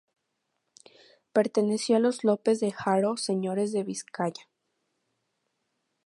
[1.31, 4.47] Perteneció a los López de Haro, señores de Vizcaya.